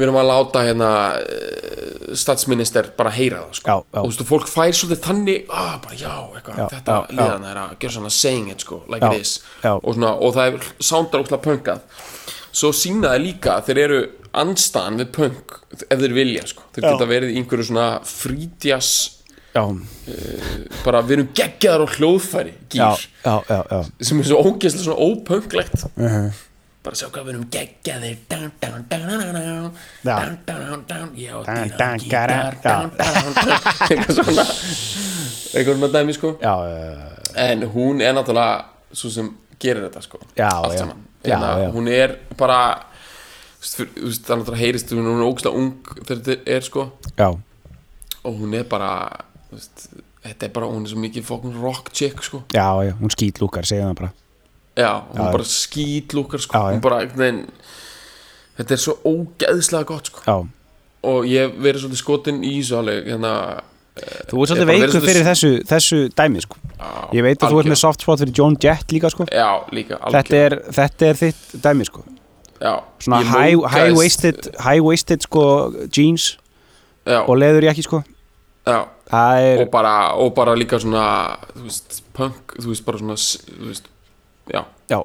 [0.00, 3.74] við erum að láta hérna uh, statsminister bara heyra það sko.
[3.74, 4.00] Já, já.
[4.00, 7.76] og þú veist, fólk fær svolítið þannig ah, bara já, eitthvað, þetta liðan er að
[7.82, 9.74] gera svona saying it sko, like Já, it is já.
[9.76, 12.02] og, svona, og það er sándar óslega punkað
[12.50, 14.02] svo sína það líka að þeir eru
[14.40, 16.66] anstaðan við punk ef þeir vilja sko.
[16.74, 16.90] þeir Já.
[16.90, 18.92] geta verið í einhverju svona frítjas
[19.50, 19.64] já,
[20.84, 23.08] bara við erum geggjaðar og hljóðfæri gýr,
[24.06, 26.30] sem er svo ógeðslega svona ópunklegt Uh
[26.84, 27.94] bara sjá hvað við erum já,
[30.00, 32.30] Down, dýran down, gítar,
[33.90, 34.44] eitthvað svona.
[35.52, 36.32] Eitthvað svona dæmi sko.
[36.40, 37.10] Já, já,
[37.44, 38.64] en hún er náttúrulega
[38.96, 39.28] svo sem
[39.60, 40.22] gerir þetta sko.
[40.38, 41.04] Já, allt saman.
[41.20, 41.68] Já, Hérna, já.
[41.74, 42.60] hún er bara
[43.60, 45.74] það er náttúrulega heyrist hún er ógslag ung
[46.06, 46.86] þegar þetta er sko.
[47.18, 47.28] Já,
[48.24, 48.94] og hún er bara
[50.24, 52.42] þetta er bara, hún er svo mikið fokkin rock chick sko.
[52.56, 54.12] Já, já, hún skýtlúkar, segja það bara
[54.80, 55.30] já, hún Já.
[55.36, 57.42] bara skýtlúkar sko Já, bara, veginn
[58.58, 60.38] þetta er svo ógeðslega gott sko
[61.00, 63.34] og ég verið svolítið skotin í þessu alveg hérna,
[64.00, 66.56] Þú ert Ég svolítið veikur fyrir þessu, þessu dæmi sko.
[67.16, 69.26] Ég veit að þú ert með soft spot fyrir John Jett líka sko.
[69.74, 72.04] Líka, þetta, algjör er, þetta er þitt dæmi sko.
[73.00, 75.44] Svona high- móðgæðist- high-waisted high high sko,
[75.90, 76.30] jeans
[77.26, 78.02] og leður ég ekki sko.
[79.42, 83.66] er, og bara, og bara líka svona þú veist, punk, þú veist, bara svona þú
[83.72, 83.88] veist,
[84.54, 84.62] já.
[84.90, 85.00] Já,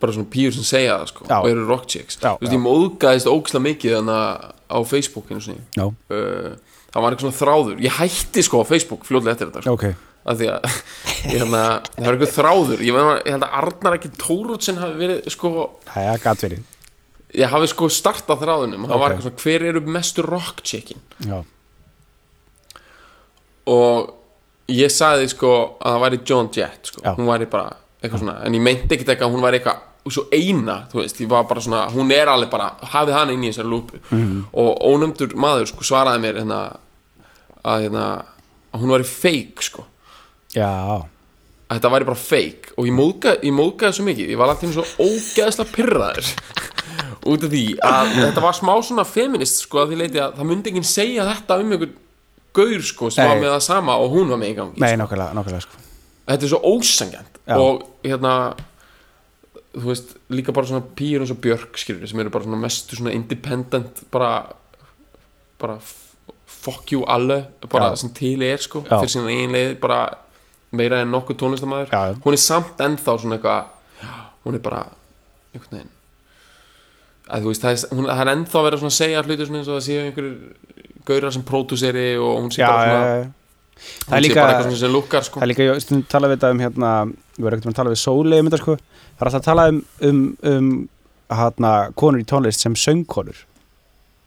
[0.00, 1.26] bara svona pýr sem segja það sko.
[1.30, 1.36] Já.
[1.40, 2.18] og eru rock chicks.
[2.20, 5.62] Já, þú veist, ég móðgæðist ógislega mikið þannig á Facebook einu sinni.
[5.78, 7.78] Já, uh, það var eitthvað svona þráður.
[7.86, 9.78] Ég hætti sko á Facebook fljóðlega eftir þetta sko.
[9.78, 10.10] ok.
[10.24, 10.68] Af því að
[11.34, 12.84] held að það var eitthvað þráður.
[12.84, 15.50] Ég, meina, ég held að Arnar ekki Tóruðsen hafi verið sko
[16.00, 16.62] er gatt verið.
[17.34, 18.86] ég hafi sko startað þráðunum.
[18.88, 19.16] Það var Ok.
[19.18, 21.00] eitthvað svona hver eru mestu rock chickin?
[21.28, 21.40] Já,
[23.72, 24.12] og
[24.72, 27.02] ég sagði sko að það væri John Jett sko.
[27.16, 30.26] Hún væri bara eitthvað svona en ég meinti ekkert eitthvað að hún væri eitthvað svo
[30.36, 33.50] eina, þú veist, ég var bara svona hún er alveg bara, hafið hann inn í
[33.50, 34.00] þessari lúpu.
[34.10, 34.44] Mhm.
[34.52, 36.60] og ónömdur maður sko svaraði mér hérna
[37.64, 38.04] að hérna
[38.74, 39.84] að hún væri fake sko.
[40.54, 40.68] Já,
[41.70, 42.74] að þetta væri bara fake.
[42.76, 46.32] Og ég móðgaði, ég móðgaði svo mikið ég var alltaf svo ógeðslega pyrraður
[47.32, 50.50] út af því að þetta var smá svona feminist sko að því leiti að það
[50.50, 51.94] myndi enginn segja þetta um einhver
[52.54, 55.36] gaur sko sem var með það sama og hún var með í gangi nei, nákvæmlega,
[55.38, 55.80] nákvæmlega sko.
[56.28, 57.56] þetta er svo ósangjant Já.
[57.60, 58.54] og hérna
[59.74, 62.96] þú veist, líka bara svona pýr eins og Björk skilur sem eru bara svona mestu
[62.96, 64.46] svona independent bara
[65.60, 65.78] bara
[66.46, 67.96] fuck you alle bara Já.
[68.04, 69.00] sem til er sko Já.
[69.00, 70.00] fyrir sína eigin leið bara
[70.72, 74.08] meira en nokkuð tónlistamæður Já, hún er samt ennþá svona eitthvað
[74.44, 74.86] hún er bara
[75.54, 75.92] einhvern veginn
[77.24, 79.70] að þú veist, það er, hún, það er ennþá verið að segja hluti svona eins
[79.70, 83.32] og það séu einhverjur gaurar sem pródúseri og hún sé bara svona
[84.08, 85.40] það er líka lukkar sko.
[85.40, 86.92] það er líka, ég tala við þetta um hérna,
[87.36, 88.76] við erum ekkert að tala við sóli um þetta sko,
[89.14, 90.70] það er alltaf að tala um um, um
[91.34, 93.44] hérna, konur í tónlist sem söngkonur.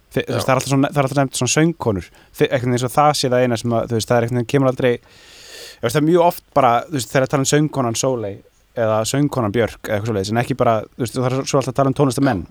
[0.07, 2.05] Þi, veist, það er alltaf, svona, það er alltaf nefnt svona söngkonur.
[2.39, 4.51] Veginn eins og það sé það eina sem að, þú veist, það er einhvern veginn
[4.53, 7.99] kemur aldrei veist, það er mjög oft bara, þú veist, þegar að tala um söngkonan
[7.99, 8.33] sóli
[8.77, 11.73] eða söngkonan Björk eða eitthvað svoleiðis, en ekki bara, þú veist, það er svo alltaf
[11.73, 12.43] að tala um tónlistamenn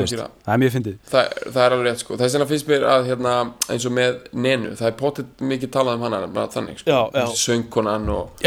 [0.00, 0.96] veist, það er mjög fyndið.
[1.10, 2.16] Það, það er alveg rétt sko.
[2.20, 3.34] Það er að finnst mér að hérna,
[3.72, 6.98] eins og með Nenu það er potið mikið talað um hana bara þannig sko.
[7.42, 8.44] Söngkonan og,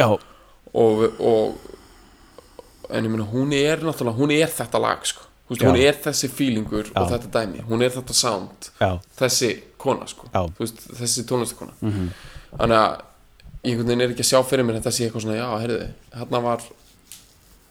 [0.73, 5.25] og, og en ég meina hún er náttúrulega hún er þetta lag sko.
[5.45, 7.65] Veist, hún er þessi feelingur og þetta dæmi.
[7.69, 10.29] Hún er þetta sound já, þessi kona sko.
[10.57, 12.07] Veist, þessi tónlistakona -hmm.
[12.57, 12.95] þannig að
[13.65, 15.79] ég einhvern veginn er ekki að sjá fyrir mér þetta sé eitthvað svona já heyrðu
[16.15, 16.65] hérna var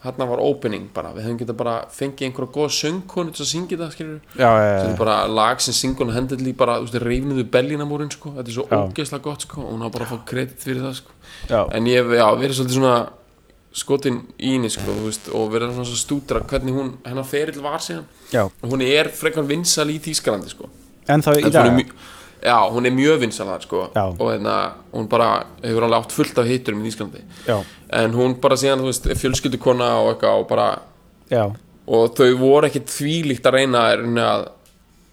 [0.04, 3.78] hérna var opening bara við hefum getað bara fengið einhverja góða söngkonu til að syngja
[3.80, 6.88] þetta skilur já, já, þetta já, er bara lag sem syngur og hendurli bara, þú
[6.88, 8.34] veist, reyfniðu bellinamúrin sko.
[8.36, 9.60] þetta er svo ógeðslega gott sko.
[9.64, 11.18] og hún har bara að fá kredit fyrir það sko.
[11.48, 12.96] já, en ég hef, verið svolítið svona
[13.74, 17.64] skotin í henni sko, þú veist, og verið svona svo stútra hvernig hún, hennar ferill
[17.64, 18.44] var síðan já.
[18.44, 20.68] og hún er frekar vinsal í Þýskalandi sko.
[21.08, 21.72] En þá í dag
[22.44, 23.82] já, hún er mjög vinsal þar sko.
[23.94, 24.04] Já.
[24.12, 24.56] og hérna,
[24.92, 25.28] hún bara
[25.62, 27.56] hefur alveg átt fullt af hitturum í Þýskalandi Já,
[28.00, 30.66] en hún bara síðan, þú veist, er fjölskyldukona og eitthvað og bara
[31.32, 31.44] já,
[31.86, 34.44] og þau voru ekkit þvílíkt að reyna að,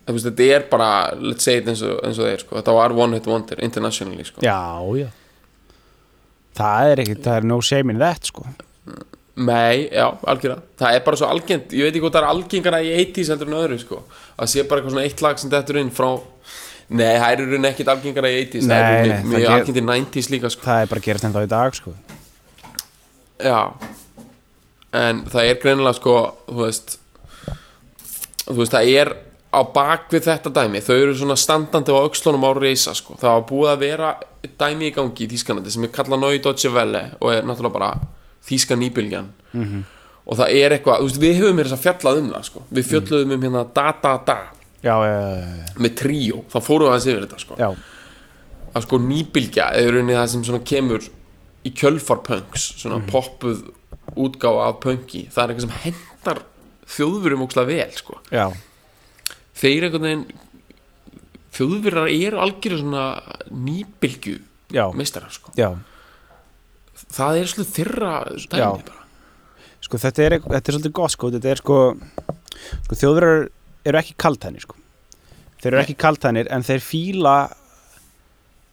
[0.10, 0.90] þú veist, þetta er bara,
[1.22, 2.58] let's say it eins og, eins og þeir sko.
[2.60, 4.44] þetta var one hit wonder internationally sko.
[4.46, 4.60] já,
[5.00, 5.10] já
[6.52, 8.44] Það er ekki, það er no shame in that sko
[9.42, 12.82] Nei, já, algjörða Það er bara svo algengt, ég veit ekki hvað það er algengara
[12.84, 14.02] í 80s heldur en öðru sko.
[14.36, 16.10] að sé bara eitthvað svona eitt lag sem dettur inn frá
[16.92, 19.78] Nei, það er í rauninni ekkit algengara í 80s Nei, það er það mjög algengt
[19.80, 20.66] í 90s líka sko.
[20.66, 21.94] Það er bara að gerast ennþá í dag sko
[23.42, 23.60] Já
[25.02, 26.16] En það er greinilega sko
[26.50, 26.98] þú veist
[28.48, 29.14] þú veist, það er
[29.52, 33.18] á bak við þetta dæmi þau eru svona standandi á aukslunum á reysa sko.
[33.20, 34.12] það var búið að vera
[34.60, 37.92] dæmi í gangi í Þýskanandi sem er kallað Nói Deutsche Welle og er náttúrulega bara
[38.48, 39.84] Þýska nýbylgjan -hmm.
[40.26, 42.64] og það er eitthvað, þú veist, við höfum mér þess að fjallað um það sko.
[42.72, 44.38] við fjöllum um hérna da da da
[44.82, 44.96] Já,
[45.78, 47.76] með tríó, þá fórum við aðeins yfir þetta sko.
[48.74, 51.10] að sko nýbylgja er rauninni það sem svona kemur
[51.68, 53.10] í kjölfar punks svona Mhm.
[53.12, 53.60] poppuð
[54.16, 56.42] útgáfa af punki það er eitthvað sem hendar
[56.88, 58.18] þjóðvurum ókslega vel sko.
[58.32, 58.48] já,
[59.56, 60.26] þeir einhvern veginn
[61.54, 63.06] þjóðvurar eru algjörðu svona
[63.52, 64.40] nýbylgju
[64.72, 65.52] já, meistarar sko.
[65.58, 65.76] já.
[67.12, 68.72] það er svolítið þeirra Já.
[68.72, 69.00] dæmi bara
[69.82, 71.78] Sko þetta er, þetta er svolítið gott sko Þetta er sko,
[72.86, 73.50] sko þjóðverðar
[73.86, 74.78] eru ekki kaltænir sko
[75.62, 77.36] Þeir eru ekki kaltænir en þeir fíla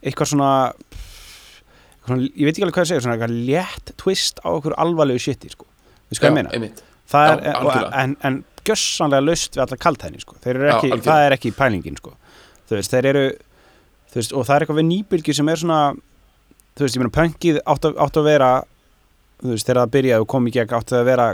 [0.01, 0.53] eitthvað svona,
[1.99, 4.77] eitthvað svona ég veit ekki alveg hvað það segir, svona eitthvað létt twist á okkur
[4.81, 5.66] alvarlegu shiti sko
[6.09, 6.55] veist hvað ég meina?
[7.09, 7.90] Já, er, og, algjörlega.
[8.03, 10.37] en, en gjössanlega laust við alla kaltæni sko.
[10.44, 11.07] þeir eru Já, ekki, algjörlega.
[11.11, 12.14] það er ekki pælingin sko.
[12.71, 13.25] veist, þeir eru
[14.14, 15.81] veist, og það er eitthvað við nýbylgi sem er svona
[16.77, 18.51] þú veist, ég meina pönkið átt að, að vera
[19.42, 21.29] þú veist, þegar það byrjaði og kom í gegn átt að vera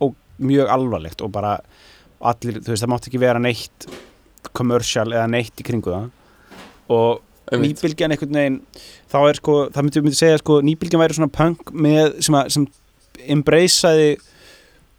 [0.00, 0.06] ó,
[0.50, 1.54] mjög alvarlegt og bara
[2.30, 3.88] allir, þú veist, það mátti ekki vera neitt
[4.54, 6.10] commercial eða neitt í kringu það.
[6.94, 8.60] Og nýbylgjan einhvern veginn
[9.12, 12.54] þá er sko, það myndi, myndi segja sko nýbylgjan væri svona punk með sem, að,
[12.54, 12.64] sem
[13.34, 14.14] embraceaði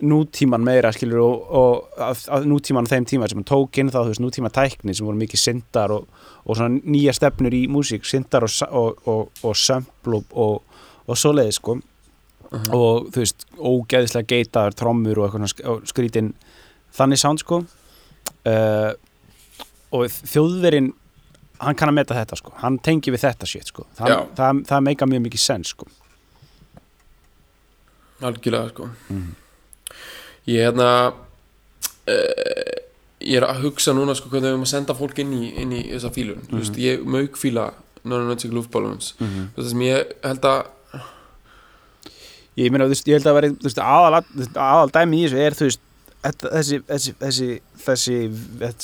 [0.06, 4.02] nútíman meira skilur og, og að, að nútíman á þeim tíma sem tók inn þá
[4.02, 6.08] þú veist nútíma tækni sem voru mikið syndar og,
[6.44, 11.20] og svona nýja stefnur í músík syndar og, og, og, og sample og, og, og
[11.20, 11.78] svoleiði sko.
[12.76, 16.36] Og þú veist ógeðislega geitaðar trommur og og skrítin
[16.97, 17.62] þannig sound sko.
[18.45, 18.93] Uh,
[19.95, 20.91] og þjóðverinn
[21.63, 22.53] hann kann að meta þetta sko.
[22.62, 23.86] Hann tengi við þetta shit sko.
[23.97, 25.88] Það, það, það meika mjög mikið sens sko.
[28.25, 28.89] Algjörlega sko.
[29.12, 29.34] Mhm.
[30.47, 32.75] ég hérna uh,
[33.25, 35.71] ég er að hugsa núna sko hvernig við erum að senda fólk inn í, inn
[35.73, 36.43] í þessa fílun.
[36.49, 37.71] Þú veist, ég mög fíla
[38.05, 39.45] non-erotic luftballons mm Mhm.
[39.55, 40.65] það sem ég held að
[42.55, 45.81] ég meina, veist, ég held að veist, aðal, dæmi í þessu er þú veist,
[46.26, 47.50] þessi þessi, þessi,
[47.86, 48.18] þessi,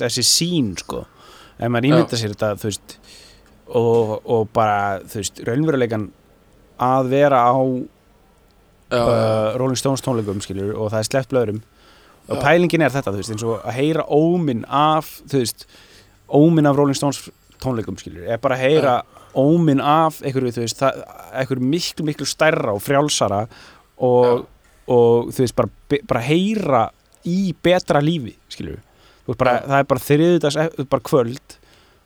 [0.02, 1.06] þessi sín sko,
[1.58, 2.98] ef maður ímynda sér þetta þú veist
[3.72, 6.10] og, og bara, þú veist, raunveruleikan
[6.82, 7.56] að vera á
[8.92, 11.62] já, uh, Rolling Stones tónleikum skilur og það er sleppt blöðurum
[12.32, 12.42] og Já.
[12.44, 15.66] pælingin er þetta, þú veist, eins og að heyra óminn af, þú veist
[16.32, 17.26] óminn af Rolling Stones
[17.62, 18.24] tónleikum skilur.
[18.30, 18.94] Er bara að heyra
[19.38, 23.42] óminn af einhverju, þú veist, einhverju miklu miklu stærra og frjálsara
[23.98, 24.46] og,
[24.88, 26.86] og þú veist, bara, bara heyra
[27.26, 28.36] í betra lífi,
[29.38, 30.58] bara, það er bara þriðudags
[30.90, 31.58] bara kvöld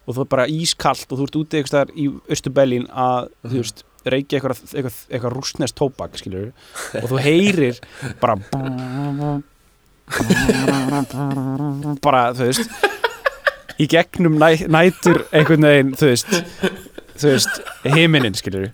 [0.06, 3.62] og þú er bara ískalt og þú ert úti eitthvað í Östubellin að, þú Mhm.
[3.64, 6.14] veist, reykja eitthvað, eitthvað, eitthvað rústnest tóbak,
[7.02, 7.80] og þú heyrir
[8.22, 8.36] bara
[12.04, 12.70] bara, þú veist
[13.82, 16.28] í gegnum næ, nætur einhvern veginn, þú veist
[17.16, 17.54] þú veist,
[17.96, 18.68] heiminin, skilur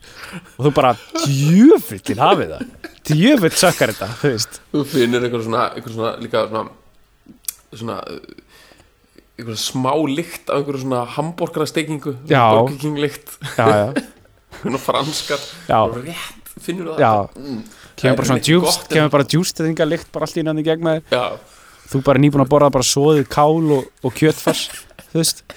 [0.57, 0.91] og þú bara,
[1.23, 2.63] djöfullin hafið það.
[3.11, 4.53] Djöfull sökkar þetta, þú veist.
[4.73, 6.63] Þú finnir eitthvað svona, eitthvað svona líka svona
[7.71, 7.97] svona
[9.39, 11.01] eitthvað smá lykt af einhverju svona
[12.81, 13.27] King lykt,
[13.57, 13.87] já, já,
[14.87, 15.41] franskar.
[15.95, 16.97] Rétt, finnur það?
[17.01, 17.13] Já.
[17.39, 17.61] Mm.
[18.01, 20.93] kemur bara svona djúst, kemur bara djúst þetta lykt bara allt í nanni gegn með
[20.99, 21.05] þér.
[21.15, 21.25] Já,
[21.91, 24.63] þú bara nýbúin að borða bara soðið kál og, og kjötfars
[25.11, 25.37] þú veist,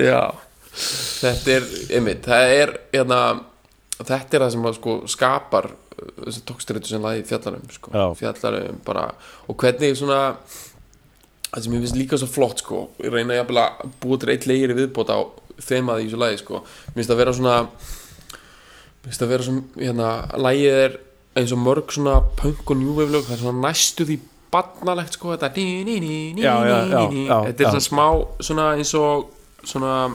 [0.00, 0.22] já.
[0.72, 3.20] Þetta er, einmitt, það er hérna,
[3.98, 8.78] þetta er það sem að sko skapar uh, þessi tókstreitu sem lagi fjallarum sko, fjallarum
[8.86, 9.10] bara
[9.46, 10.22] og hvernig svona
[11.52, 14.48] það sem ég finnst líka svo flott sko ég reyna jafnvel að búa til eitt
[14.48, 15.20] leiri viðbót á
[15.62, 16.62] þemaði í þessu lagi sko.
[16.64, 17.56] Mér finnst að vera svona
[19.02, 20.96] mér finnst að vera svona hérna, lagið er
[21.38, 24.18] eins og mörg svona punk og new wave lög það er svona næstu því
[24.52, 25.48] barnalegt sko þetta
[27.48, 28.06] þetta er svona smá
[28.48, 29.30] svona eins og
[29.64, 30.10] svona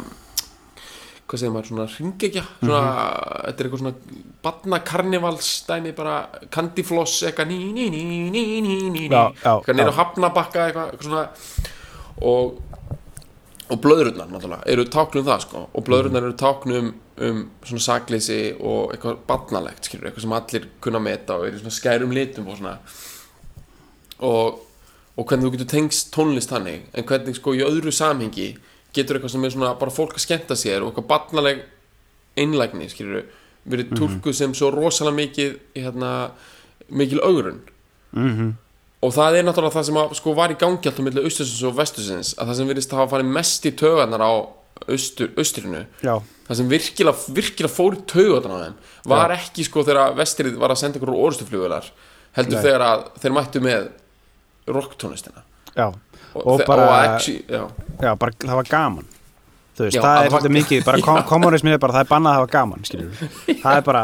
[1.27, 3.47] hvað segir maður, svona ringekja svona, Mhm.
[3.47, 3.95] þetta er eitthvað svona
[4.43, 9.91] barnakarnivals dæmi bara kandifloss eitthvað ní, ní, ní, ní Já, já, eitthvað já.
[9.91, 11.29] hafnabakka eitthvað, eitthvað svona
[12.21, 12.61] og
[13.69, 18.93] og blöðrurnar náttúrulega eru táknum það sko og blöðrurnar eru táknum um svona sakleysi og
[18.95, 22.77] eitthvað barnalegt skilur, eitthvað sem allir kunna meta og eru svona skærum litum og svona
[24.19, 24.59] og,
[25.17, 28.47] og hvernig þú getur tengst tónlist þannig en hvernig sko í öðru samhengi
[28.97, 31.63] getur eitthvað sem er svona bara fólk að skemmta sér og eitthvað barnaleg
[32.37, 33.25] einlægni skilur
[33.67, 36.11] verið túlkuð sem svo rosalega mikið hérna,
[36.89, 37.61] mikil augrun.
[38.13, 38.53] Mhm.
[39.05, 41.75] Og það er náttúrulega það sem að, sko, var í gangi alltaf millir austusins og
[41.77, 44.33] vestusins að það sem virðist hafa farið mest í taugarnar á
[44.89, 46.15] austur, austrinu já,
[46.47, 48.75] það sem virkilega, virkilega fór í taugarnar á þeim
[49.13, 51.89] var ekki sko þegar vestrið var að senda ykkur orðstuflugvelar
[52.37, 52.65] heldur Nei.
[52.65, 53.87] þegar að þeir mættu með
[54.67, 55.43] rocktónlistina.
[55.77, 55.87] Já,
[56.45, 57.63] og, bara- og actually, já,
[58.03, 59.05] já, bara það var gaman.
[59.77, 62.09] Þú veist, Já, það að er svolítið mikið bara kom, kommunismi er bara, það er
[62.09, 62.87] bannað að hafa gaman
[63.61, 64.01] það er bara,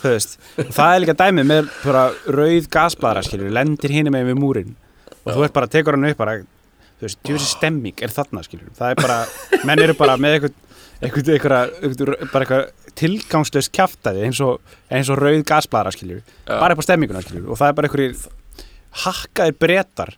[0.00, 0.36] þú veist
[0.76, 2.04] það er líka dæmið með bara
[2.38, 4.70] rauð gasblara, skilur, lendir hinum með við múrin
[5.24, 8.70] og þú ert bara, tekur hann upp bara þú veist, djúsi stemming er þarna, skilur
[8.78, 9.18] það er bara,
[9.66, 10.54] menn eru bara með eitthvað
[11.00, 14.60] eitthvað, eitthvað, eitthvað bara eitthvað tilgangslös kjaftaði eins og,
[14.94, 18.28] eins og rauð gasblara, skilur bara upp á stemminguna, skilur og það er bara eitthvað
[19.06, 20.14] hakkaðir bretar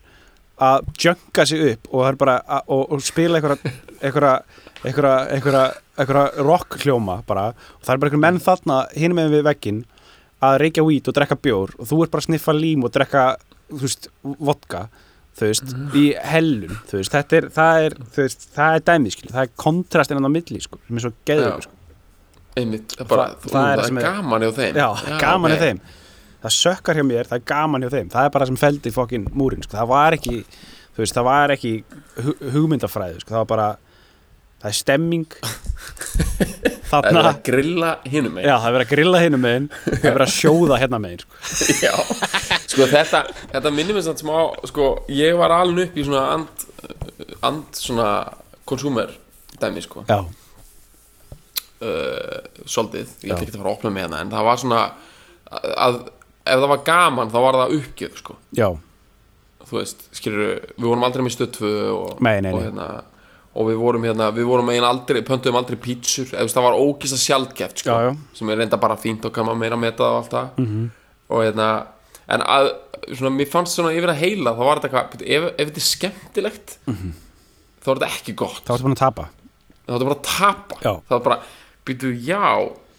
[0.61, 4.35] að jönka sig upp og, bara, að, og, og spila einhverja einhverja,
[4.85, 5.65] einhverja, einhverja,
[5.99, 7.49] einhverja rock hljóma bara.
[7.79, 9.85] Og það er bara einhverjum menn þarna hinum með við veggin
[10.43, 11.75] að reykja hvít og drekka bjór.
[11.79, 13.25] Og þú ert bara að sniffa lím og drekka
[13.73, 14.87] þú veist, vodka
[15.39, 19.15] þú veist, í hellun þú veist, þetta er, það er, þú veist, það er dæmið,
[19.17, 21.65] skil, það er kontrastinn hann á milli, sko, sem er svo geður, Já.
[21.65, 21.79] sko.
[22.61, 24.77] einmitt bara, Það- það, það er er gaman hjá þeim.
[24.77, 24.89] Já,
[25.23, 25.57] gaman ok.
[25.57, 25.81] hjá þeim
[26.43, 28.13] það sökkar hjá mér, það er gaman hjá þeim.
[28.13, 29.77] Það er bara það sem feldi fokkin múrin sko.
[29.79, 30.43] það var ekki,
[30.93, 31.73] þú veist, það var ekki
[32.19, 33.35] hu hugmyndafræði, sko.
[33.35, 33.71] það var bara
[34.63, 35.33] það er stemming
[36.91, 39.97] það er þarna að grilla hinum já, það er verið að grilla hinum megin það
[39.97, 41.35] er verið að sjóða hérna megin sko.
[41.89, 41.95] já,
[42.73, 44.37] Sko þetta, þetta minnir mér samt smá
[44.71, 46.65] Sko ég var alveg upp í svona and,
[47.45, 48.07] and svona
[48.69, 49.11] konsumer
[49.61, 50.07] dæmi sko.
[50.09, 50.23] Já,
[51.83, 54.81] uh, Svolítið, ég ekki að fara að opna með hérna En það var svona
[55.85, 55.99] að
[56.45, 58.37] ef það var gaman þá var það uppgjöf sko.
[58.59, 58.69] Já,
[59.63, 60.41] Þú veist, skilur
[60.77, 62.65] við vorum aldrei með 2 og, Nei, nei, og, nei.
[62.67, 62.87] hérna,
[63.57, 66.27] og við vorum hérna við vorum megin aldrei, pöntuðum aldrei pítsur.
[66.33, 68.17] Eða þú veist, það var ógist að sjaldgeft sko, Já, já.
[68.37, 70.49] sem er reynda bara fínt og kann maður meira meta það og allt það.
[70.59, 70.89] -hmm.
[71.29, 71.69] og hérna
[72.29, 72.69] en að,
[73.15, 75.89] svona, mér fannst svona yfir að heila þá var þetta eitthvað, ef, ef þetta er
[75.89, 76.79] skemmtilegt
[77.83, 78.63] þá er þetta ekki gott.
[78.67, 79.29] Þá ertu búin að tapa.
[79.87, 80.77] Þá er þetta bara að tapa.
[80.83, 80.93] Já.
[81.09, 81.39] það er bara,
[81.87, 82.45] býtu, já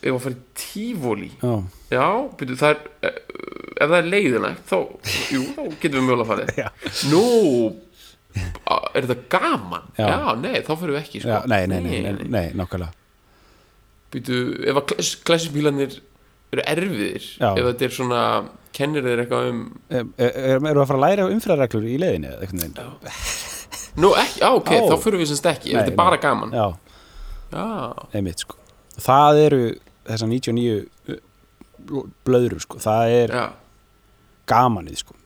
[0.03, 1.53] ef að fara í tífóli Já,
[1.93, 2.05] já,
[2.39, 3.19] býtu, það er eh,
[3.83, 4.77] ef það er leiðinlegt, þá
[5.33, 6.67] jú, þá getum við mjögulega farið Já.
[7.11, 7.23] nú
[8.93, 10.07] er þetta gaman Já.
[10.09, 11.29] já, nei, þá fyrir við ekki sko.
[11.29, 12.93] já nei, nei, nei, nei, nei, nákvæmlega
[14.13, 14.91] býtu, ef að
[15.25, 15.95] klassibílarnir
[16.53, 17.49] eru erfiðir Já.
[17.57, 18.21] ef þetta er svona,
[18.77, 22.47] kennir þeir eitthvað um Er, er, eru að fara að læra umfyrirreglur í leiðinni eða
[22.47, 23.21] einhvern veginn?
[24.01, 24.85] nú, ekki, já, ok, Ó.
[24.89, 26.23] þá fyrir við semst ekki ef Nei, þetta er bara nei.
[26.25, 26.65] gaman Já,
[27.53, 27.65] já,
[28.17, 28.57] einmitt sko
[29.03, 29.61] Það eru
[30.09, 31.19] þessar 99
[32.27, 33.45] blöðrur sko, það er já,
[34.49, 35.17] gamanið sko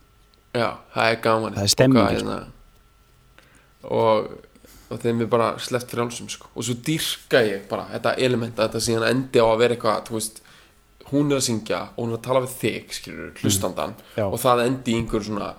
[0.56, 2.38] já, það er gaman Það er stemming, og, hérna,
[3.98, 4.32] og,
[4.88, 6.50] og þeim er bara sleppt frjálsum sko.
[6.54, 10.02] og svo dýrka ég bara þetta element að þetta síðan endi á að vera eitthvað
[10.08, 10.42] þú veist,
[11.12, 14.26] hún er að syngja og hún er að tala við þig, skilur, hlustandan Já.
[14.26, 15.54] og það endi í einhver svona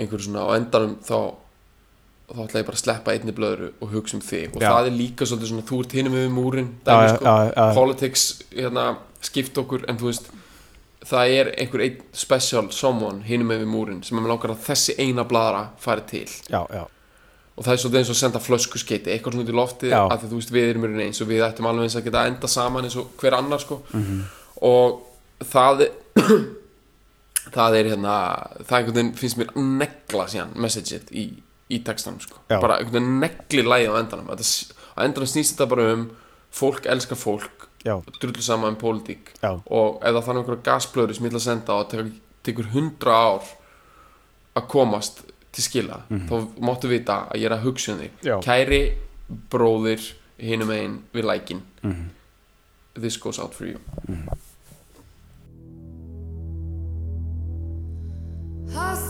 [0.00, 1.18] einhver svona, á endanum þá
[2.30, 4.70] þá ætla ég bara að sleppa einni blöðru og hugsa um þig og Já.
[4.70, 7.32] það er líka svolítið svona þú ert hinum við múrin dæmi, já, sko.
[7.50, 7.64] já.
[7.74, 8.84] politics hérna,
[9.24, 10.30] skipt okkur en þú veist
[11.10, 14.96] það er einhver einn special someone hinum við múrin sem er með langar að þessi
[15.00, 16.26] eina bladra fari til.
[16.52, 16.84] Já, já,
[17.56, 20.00] og það er svolítið eins og að senda flöskuskeiti eitthvað svona út í loftið Já.
[20.12, 22.88] því þú veist við erum eins og við ættum alveg eins að geta enda saman
[22.88, 23.82] eins og hver annar sko.
[23.92, 24.22] Mhm.
[24.60, 25.02] og
[25.50, 25.92] það er
[27.56, 28.14] það er hérna
[28.64, 31.24] það einhvern veginn finnst mér að negla síðan messageið í,
[31.68, 32.40] í textanum sko.
[32.48, 34.32] Bara einhvern veginn negli lægi á endanum.
[34.32, 36.06] Á endanum snýst þetta bara um
[36.50, 39.32] fólk elskar fólk drullu saman um pólitík.
[39.70, 42.12] Og ef það þannig einhverja gasblöður sem ég ætla að senda og tekur,
[42.46, 43.50] tekur hundra ár
[44.60, 48.10] að komast til skila þá máttu vita að ég er að hugsa um þig.
[48.22, 48.36] Já.
[48.44, 48.82] kæri
[49.50, 51.62] bróðir hinum einn við lækin
[52.94, 53.78] this goes out for you.
[58.74, 59.09] Hast